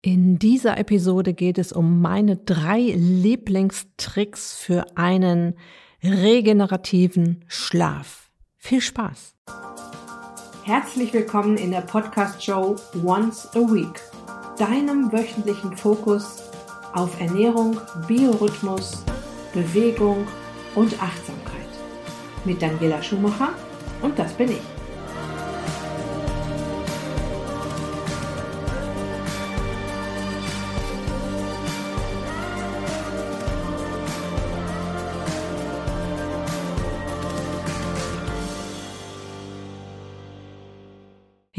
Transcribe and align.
In 0.00 0.38
dieser 0.38 0.78
Episode 0.78 1.34
geht 1.34 1.58
es 1.58 1.72
um 1.72 2.00
meine 2.00 2.36
drei 2.36 2.78
Lieblingstricks 2.78 4.54
für 4.54 4.84
einen 4.96 5.54
regenerativen 6.04 7.44
Schlaf. 7.48 8.30
Viel 8.56 8.80
Spaß! 8.80 9.34
Herzlich 10.62 11.12
willkommen 11.12 11.56
in 11.56 11.72
der 11.72 11.80
Podcast-Show 11.80 12.76
Once 13.04 13.48
a 13.56 13.58
Week, 13.58 14.00
deinem 14.56 15.10
wöchentlichen 15.10 15.76
Fokus 15.76 16.44
auf 16.92 17.20
Ernährung, 17.20 17.80
Biorhythmus, 18.06 19.02
Bewegung 19.52 20.28
und 20.76 20.92
Achtsamkeit. 21.02 21.66
Mit 22.44 22.62
Daniela 22.62 23.02
Schumacher 23.02 23.52
und 24.00 24.16
das 24.16 24.32
bin 24.34 24.52
ich. 24.52 24.77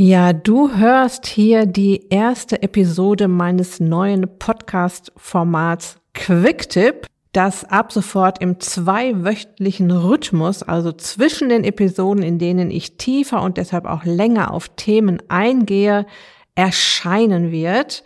Ja, 0.01 0.31
du 0.31 0.77
hörst 0.77 1.25
hier 1.25 1.65
die 1.65 2.07
erste 2.09 2.63
Episode 2.63 3.27
meines 3.27 3.81
neuen 3.81 4.29
Podcast-Formats 4.39 5.97
Quicktip, 6.13 7.05
das 7.33 7.65
ab 7.65 7.91
sofort 7.91 8.41
im 8.41 8.61
zweiwöchentlichen 8.61 9.91
Rhythmus, 9.91 10.63
also 10.63 10.93
zwischen 10.93 11.49
den 11.49 11.65
Episoden, 11.65 12.23
in 12.23 12.39
denen 12.39 12.71
ich 12.71 12.95
tiefer 12.95 13.41
und 13.41 13.57
deshalb 13.57 13.83
auch 13.83 14.05
länger 14.05 14.53
auf 14.53 14.69
Themen 14.69 15.21
eingehe, 15.27 16.05
erscheinen 16.55 17.51
wird. 17.51 18.05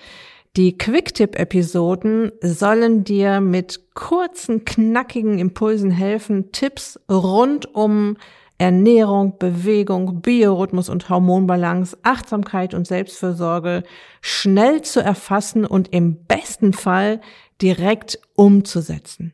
Die 0.57 0.75
Quicktip-Episoden 0.75 2.31
sollen 2.41 3.03
dir 3.03 3.39
mit 3.39 3.93
kurzen, 3.93 4.65
knackigen 4.65 5.37
Impulsen 5.37 5.91
helfen, 5.91 6.51
Tipps 6.53 6.99
rund 7.07 7.75
um 7.75 8.17
Ernährung, 8.63 9.37
Bewegung, 9.39 10.21
Biorhythmus 10.21 10.87
und 10.87 11.09
Hormonbalance, 11.09 11.97
Achtsamkeit 12.01 12.73
und 12.73 12.87
Selbstfürsorge 12.87 13.83
schnell 14.21 14.83
zu 14.83 15.01
erfassen 15.01 15.65
und 15.65 15.93
im 15.93 16.23
besten 16.23 16.71
Fall 16.71 17.19
direkt 17.61 18.19
umzusetzen. 18.35 19.33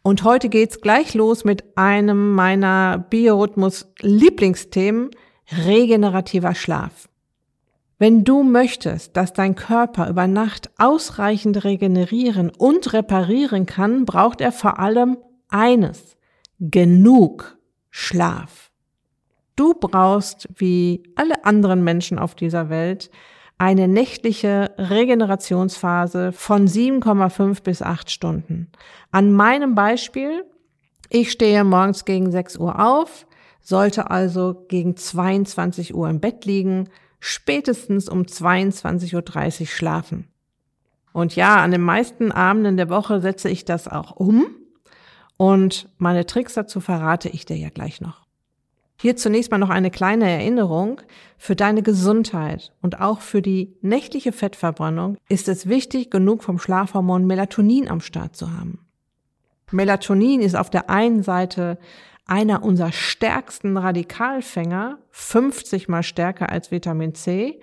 Und 0.00 0.24
heute 0.24 0.48
geht's 0.48 0.80
gleich 0.80 1.12
los 1.12 1.44
mit 1.44 1.76
einem 1.76 2.32
meiner 2.32 3.04
Biorhythmus-Lieblingsthemen, 3.10 5.10
regenerativer 5.66 6.54
Schlaf. 6.54 7.10
Wenn 7.98 8.24
du 8.24 8.44
möchtest, 8.44 9.14
dass 9.18 9.34
dein 9.34 9.56
Körper 9.56 10.08
über 10.08 10.26
Nacht 10.26 10.70
ausreichend 10.78 11.64
regenerieren 11.64 12.48
und 12.48 12.94
reparieren 12.94 13.66
kann, 13.66 14.06
braucht 14.06 14.40
er 14.40 14.52
vor 14.52 14.78
allem 14.78 15.18
eines, 15.50 16.16
genug 16.58 17.57
Schlaf. 18.00 18.70
Du 19.56 19.74
brauchst, 19.74 20.48
wie 20.54 21.02
alle 21.16 21.44
anderen 21.44 21.82
Menschen 21.82 22.20
auf 22.20 22.36
dieser 22.36 22.70
Welt, 22.70 23.10
eine 23.58 23.88
nächtliche 23.88 24.70
Regenerationsphase 24.78 26.30
von 26.30 26.68
7,5 26.68 27.64
bis 27.64 27.82
8 27.82 28.08
Stunden. 28.08 28.70
An 29.10 29.32
meinem 29.32 29.74
Beispiel, 29.74 30.44
ich 31.10 31.32
stehe 31.32 31.64
morgens 31.64 32.04
gegen 32.04 32.30
6 32.30 32.58
Uhr 32.58 32.78
auf, 32.78 33.26
sollte 33.60 34.12
also 34.12 34.64
gegen 34.68 34.96
22 34.96 35.92
Uhr 35.92 36.08
im 36.08 36.20
Bett 36.20 36.44
liegen, 36.44 36.90
spätestens 37.18 38.08
um 38.08 38.22
22.30 38.22 39.60
Uhr 39.60 39.66
schlafen. 39.66 40.28
Und 41.12 41.34
ja, 41.34 41.56
an 41.56 41.72
den 41.72 41.82
meisten 41.82 42.30
Abenden 42.30 42.76
der 42.76 42.90
Woche 42.90 43.20
setze 43.20 43.48
ich 43.48 43.64
das 43.64 43.88
auch 43.88 44.14
um. 44.14 44.46
Und 45.38 45.88
meine 45.96 46.26
Tricks 46.26 46.52
dazu 46.54 46.80
verrate 46.80 47.30
ich 47.30 47.46
dir 47.46 47.56
ja 47.56 47.70
gleich 47.70 48.02
noch. 48.02 48.26
Hier 49.00 49.16
zunächst 49.16 49.52
mal 49.52 49.58
noch 49.58 49.70
eine 49.70 49.92
kleine 49.92 50.28
Erinnerung. 50.28 51.00
Für 51.38 51.54
deine 51.54 51.82
Gesundheit 51.82 52.72
und 52.82 53.00
auch 53.00 53.20
für 53.20 53.40
die 53.40 53.76
nächtliche 53.80 54.32
Fettverbrennung 54.32 55.16
ist 55.28 55.48
es 55.48 55.68
wichtig, 55.68 56.10
genug 56.10 56.42
vom 56.42 56.58
Schlafhormon 56.58 57.24
Melatonin 57.24 57.88
am 57.88 58.00
Start 58.00 58.34
zu 58.34 58.52
haben. 58.52 58.84
Melatonin 59.70 60.40
ist 60.40 60.56
auf 60.56 60.68
der 60.68 60.90
einen 60.90 61.22
Seite 61.22 61.78
einer 62.26 62.64
unserer 62.64 62.90
stärksten 62.90 63.76
Radikalfänger, 63.76 64.98
50 65.10 65.88
mal 65.88 66.02
stärker 66.02 66.50
als 66.50 66.72
Vitamin 66.72 67.14
C 67.14 67.60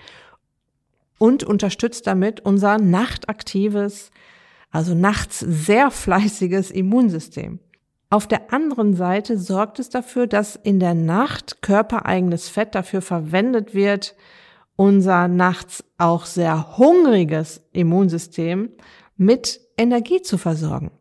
und 1.17 1.43
unterstützt 1.43 2.07
damit 2.07 2.39
unser 2.39 2.77
nachtaktives, 2.77 4.11
also 4.71 4.95
nachts 4.95 5.39
sehr 5.39 5.91
fleißiges 5.91 6.71
Immunsystem. 6.71 7.59
Auf 8.15 8.27
der 8.27 8.53
anderen 8.53 8.95
Seite 8.95 9.37
sorgt 9.37 9.77
es 9.77 9.89
dafür, 9.89 10.25
dass 10.25 10.55
in 10.55 10.79
der 10.79 10.93
Nacht 10.93 11.61
körpereigenes 11.61 12.47
Fett 12.47 12.73
dafür 12.73 13.01
verwendet 13.01 13.73
wird, 13.73 14.15
unser 14.77 15.27
nachts 15.27 15.83
auch 15.97 16.23
sehr 16.25 16.77
hungriges 16.77 17.61
Immunsystem 17.73 18.69
mit 19.17 19.59
Energie 19.77 20.21
zu 20.21 20.37
versorgen. 20.37 20.91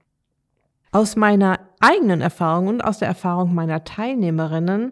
Aus 0.91 1.14
meiner 1.14 1.60
eigenen 1.78 2.20
Erfahrung 2.20 2.66
und 2.66 2.80
aus 2.80 2.98
der 2.98 3.06
Erfahrung 3.06 3.54
meiner 3.54 3.84
Teilnehmerinnen 3.84 4.91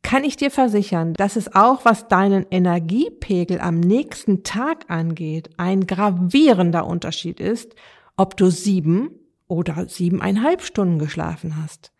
kann 0.00 0.24
ich 0.24 0.38
dir 0.38 0.50
versichern, 0.50 1.12
dass 1.12 1.36
es 1.36 1.54
auch, 1.54 1.84
was 1.84 2.08
deinen 2.08 2.46
Energiepegel 2.50 3.60
am 3.60 3.78
nächsten 3.78 4.42
Tag 4.42 4.86
angeht, 4.88 5.50
ein 5.58 5.86
gravierender 5.86 6.86
Unterschied 6.86 7.40
ist, 7.40 7.74
ob 8.16 8.38
du 8.38 8.48
sieben 8.48 9.10
oder 9.48 9.88
siebeneinhalb 9.88 10.62
Stunden 10.62 10.98
geschlafen 10.98 11.56
hast. 11.60 11.92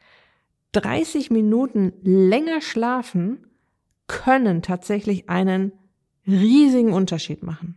30 0.72 1.30
Minuten 1.30 1.92
länger 2.02 2.60
schlafen 2.60 3.46
können 4.06 4.62
tatsächlich 4.62 5.28
einen 5.28 5.72
riesigen 6.26 6.92
Unterschied 6.92 7.42
machen. 7.42 7.76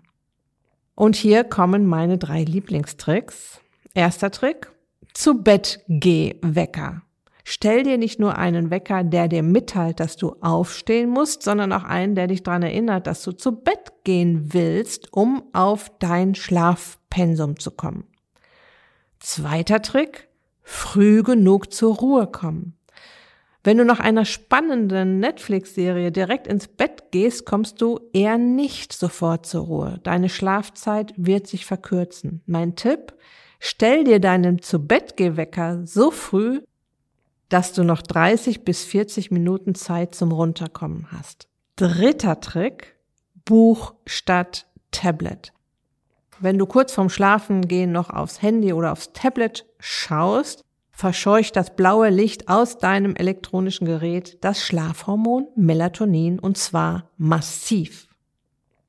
Und 0.95 1.15
hier 1.15 1.43
kommen 1.43 1.87
meine 1.87 2.17
drei 2.17 2.43
Lieblingstricks. 2.43 3.61
Erster 3.93 4.29
Trick, 4.29 4.71
zu 5.13 5.41
Bett 5.41 5.83
geh 5.87 6.35
Wecker. 6.41 7.01
Stell 7.43 7.83
dir 7.83 7.97
nicht 7.97 8.19
nur 8.19 8.37
einen 8.37 8.69
Wecker, 8.69 9.03
der 9.03 9.27
dir 9.27 9.41
mitteilt, 9.43 9.99
dass 9.99 10.15
du 10.15 10.35
aufstehen 10.41 11.09
musst, 11.09 11.43
sondern 11.43 11.73
auch 11.73 11.83
einen, 11.83 12.15
der 12.15 12.27
dich 12.27 12.43
daran 12.43 12.61
erinnert, 12.61 13.07
dass 13.07 13.23
du 13.23 13.31
zu 13.31 13.53
Bett 13.53 14.03
gehen 14.03 14.53
willst, 14.53 15.11
um 15.11 15.43
auf 15.53 15.91
dein 15.99 16.35
Schlafpensum 16.35 17.59
zu 17.59 17.71
kommen. 17.71 18.05
Zweiter 19.21 19.83
Trick, 19.83 20.29
früh 20.63 21.21
genug 21.21 21.71
zur 21.71 21.95
Ruhe 21.95 22.25
kommen. 22.25 22.75
Wenn 23.63 23.77
du 23.77 23.85
nach 23.85 23.99
einer 23.99 24.25
spannenden 24.25 25.19
Netflix-Serie 25.19 26.11
direkt 26.11 26.47
ins 26.47 26.67
Bett 26.67 27.11
gehst, 27.11 27.45
kommst 27.45 27.79
du 27.81 27.99
eher 28.13 28.39
nicht 28.39 28.91
sofort 28.91 29.45
zur 29.45 29.65
Ruhe. 29.65 29.99
Deine 30.01 30.27
Schlafzeit 30.27 31.13
wird 31.17 31.45
sich 31.45 31.67
verkürzen. 31.67 32.41
Mein 32.47 32.75
Tipp, 32.75 33.13
stell 33.59 34.05
dir 34.05 34.19
deinen 34.19 34.63
zu 34.63 34.87
Bett 34.87 35.13
Wecker 35.19 35.85
so 35.85 36.09
früh, 36.09 36.61
dass 37.47 37.73
du 37.73 37.83
noch 37.83 38.01
30 38.01 38.65
bis 38.65 38.83
40 38.83 39.29
Minuten 39.29 39.75
Zeit 39.75 40.15
zum 40.15 40.31
Runterkommen 40.31 41.11
hast. 41.11 41.47
Dritter 41.75 42.39
Trick, 42.39 42.95
Buch 43.45 43.93
statt 44.07 44.65
Tablet 44.89 45.53
wenn 46.41 46.57
du 46.57 46.65
kurz 46.65 46.93
vorm 46.93 47.09
Schlafengehen 47.09 47.91
noch 47.91 48.09
aufs 48.09 48.41
Handy 48.41 48.73
oder 48.73 48.91
aufs 48.91 49.13
Tablet 49.13 49.65
schaust, 49.79 50.63
verscheucht 50.91 51.55
das 51.55 51.75
blaue 51.75 52.09
Licht 52.09 52.47
aus 52.47 52.77
deinem 52.77 53.15
elektronischen 53.15 53.85
Gerät 53.85 54.37
das 54.43 54.65
Schlafhormon 54.65 55.47
Melatonin 55.55 56.39
und 56.39 56.57
zwar 56.57 57.09
massiv. 57.17 58.07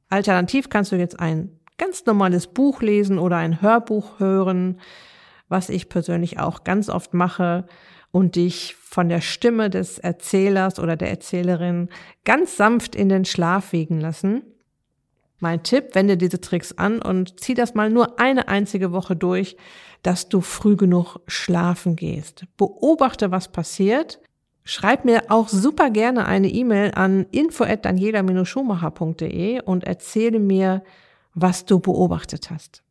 Alternativ 0.09 0.69
kannst 0.69 0.93
du 0.93 0.97
jetzt 0.97 1.19
ein 1.21 1.59
ganz 1.79 2.05
normales 2.05 2.49
Buch 2.49 2.83
lesen 2.83 3.19
oder 3.19 3.37
ein 3.37 3.63
Hörbuch 3.63 4.21
hören, 4.21 4.81
was 5.49 5.69
ich 5.69 5.89
persönlich 5.89 6.39
auch 6.39 6.65
ganz 6.65 6.89
oft 6.89 7.15
mache 7.15 7.67
und 8.11 8.37
dich 8.37 8.77
von 8.77 9.09
der 9.09 9.23
Stimme 9.23 9.71
des 9.71 9.99
Erzählers 9.99 10.79
oder 10.79 10.97
der 10.97 11.09
Erzählerin 11.09 11.89
ganz 12.25 12.57
sanft 12.57 12.95
in 12.95 13.09
den 13.09 13.25
Schlaf 13.25 13.73
wiegen 13.73 14.01
lassen. 14.01 14.43
Mein 15.43 15.63
Tipp, 15.65 15.97
wende 15.97 16.17
diese 16.17 16.41
Tricks 16.41 16.79
an 16.79 17.03
und 17.03 17.41
zieh 17.41 17.55
das 17.55 17.75
mal 17.75 17.91
nur 17.91 18.21
eine 18.21 18.47
einzige 18.47 18.93
Woche 18.93 19.17
durch, 19.17 19.57
dass 20.03 20.29
du 20.29 20.41
früh 20.41 20.77
genug 20.77 21.19
schlafen 21.27 21.97
gehst. 21.97 22.45
Beobachte, 22.57 23.33
was 23.33 23.51
passiert. 23.51 24.21
Schreib 24.63 25.05
mir 25.05 25.25
auch 25.31 25.49
super 25.49 25.91
gerne 25.91 26.27
eine 26.27 26.49
E-Mail 26.49 26.93
an 26.95 27.27
info@daniela-schumacher.de 27.33 29.63
und 29.63 29.83
erzähle 29.83 30.39
mir, 30.39 30.85
was 31.35 31.65
du 31.65 31.81
beobachtet 31.81 32.51
hast. 32.51 32.85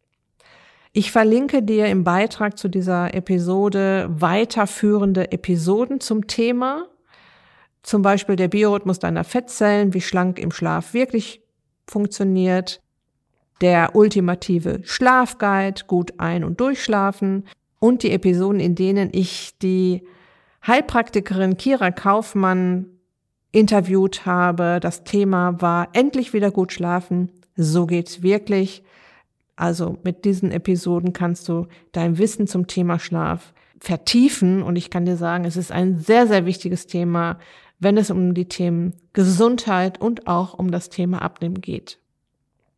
Ich 0.92 1.14
verlinke 1.14 1.64
dir 1.64 1.86
im 1.86 2.04
Beitrag 2.04 2.58
zu 2.58 2.68
dieser 2.68 3.14
Episode 3.14 4.08
weiterführende 4.10 5.32
Episoden 5.32 6.02
zum 6.02 6.28
Thema, 6.28 6.90
zum 7.82 8.02
Beispiel 8.02 8.36
der 8.36 8.50
Biorhythmus 8.50 9.00
deiner 9.00 9.24
Fettzellen, 9.24 9.94
wie 9.94 10.02
schlank 10.02 10.38
im 10.38 10.52
Schlaf 10.52 10.94
wirklich 10.94 11.42
funktioniert. 11.88 12.82
der 13.62 13.96
ultimative 13.96 14.82
Schlafguide, 14.84 15.84
gut 15.86 16.20
ein- 16.20 16.44
und 16.44 16.60
durchschlafen 16.60 17.46
und 17.80 18.04
die 18.04 18.12
Episoden, 18.12 18.60
in 18.60 18.76
denen 18.76 19.10
ich 19.14 19.58
die 19.62 20.04
Heilpraktikerin 20.66 21.58
Kira 21.58 21.92
Kaufmann 21.92 22.88
interviewt 23.52 24.26
habe. 24.26 24.80
Das 24.82 25.04
Thema 25.04 25.62
war 25.62 25.90
endlich 25.94 26.34
wieder 26.34 26.52
gut 26.52 26.72
schlafen. 26.72 27.32
So 27.56 27.86
geht's 27.86 28.24
wirklich. 28.24 28.84
Also 29.56 29.98
mit 30.04 30.26
diesen 30.26 30.52
Episoden 30.52 31.14
kannst 31.14 31.48
du 31.48 31.68
dein 31.92 32.18
Wissen 32.18 32.48
zum 32.48 32.68
Thema 32.68 32.98
Schlaf 32.98 33.54
vertiefen 33.80 34.64
und 34.64 34.76
ich 34.76 34.90
kann 34.90 35.06
dir 35.06 35.18
sagen, 35.18 35.46
es 35.46 35.58
ist 35.58 35.72
ein 35.72 35.98
sehr, 35.98 36.28
sehr 36.28 36.46
wichtiges 36.46 36.88
Thema, 36.88 37.38
wenn 37.82 37.98
es 37.98 38.10
um 38.10 38.34
die 38.34 38.48
Themen 38.48 38.94
Gesundheit 39.12 40.00
und 40.00 40.28
auch 40.28 40.54
um 40.54 40.72
das 40.72 40.90
Thema 40.90 41.22
Abnehmen 41.22 41.60
geht. 41.60 42.00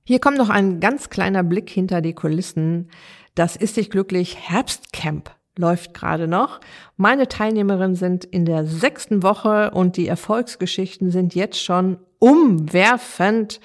Hier 0.03 0.19
kommt 0.19 0.37
noch 0.37 0.49
ein 0.49 0.79
ganz 0.79 1.09
kleiner 1.09 1.43
Blick 1.43 1.69
hinter 1.69 2.01
die 2.01 2.13
Kulissen. 2.13 2.89
Das 3.35 3.55
Ist 3.55 3.77
dich 3.77 3.91
glücklich 3.91 4.49
Herbstcamp 4.49 5.29
läuft 5.57 5.93
gerade 5.93 6.27
noch. 6.27 6.59
Meine 6.97 7.27
Teilnehmerinnen 7.27 7.95
sind 7.95 8.25
in 8.25 8.45
der 8.45 8.65
sechsten 8.65 9.23
Woche 9.23 9.71
und 9.71 9.97
die 9.97 10.07
Erfolgsgeschichten 10.07 11.11
sind 11.11 11.35
jetzt 11.35 11.63
schon 11.63 11.97
umwerfend. 12.19 13.59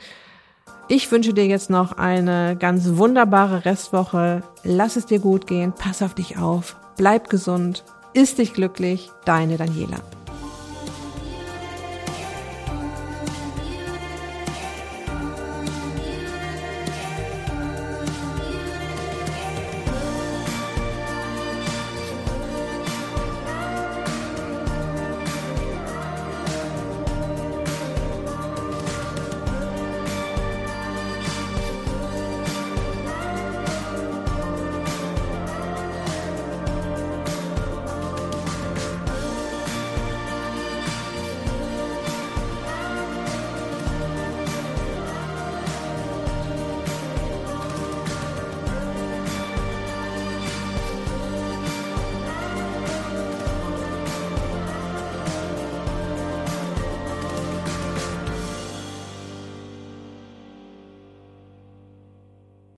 ich 0.93 1.11
wünsche 1.11 1.33
dir 1.33 1.47
jetzt 1.47 1.71
noch 1.71 1.97
eine 1.97 2.55
ganz 2.55 2.97
wunderbare 2.97 3.65
Restwoche. 3.65 4.43
Lass 4.63 4.95
es 4.95 5.07
dir 5.07 5.17
gut 5.17 5.47
gehen, 5.47 5.73
pass 5.75 6.03
auf 6.03 6.13
dich 6.13 6.37
auf, 6.37 6.75
bleib 6.97 7.31
gesund, 7.31 7.83
ist 8.13 8.37
dich 8.37 8.53
glücklich, 8.53 9.09
deine 9.25 9.57
Daniela. 9.57 9.97